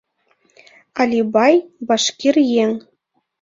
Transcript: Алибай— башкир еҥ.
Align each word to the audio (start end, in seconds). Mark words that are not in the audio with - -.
Алибай— 1.01 1.55
башкир 1.89 2.35
еҥ. 2.63 2.71